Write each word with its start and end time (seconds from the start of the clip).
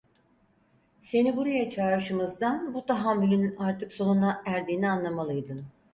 Seni 1.01 1.35
buraya 1.37 1.69
çağrışımızdan 1.69 2.73
bu 2.73 2.85
tahammülün 2.85 3.55
artık 3.55 3.93
sonuna 3.93 4.41
erdiğini 4.45 4.89
anlamalıydın! 4.89 5.65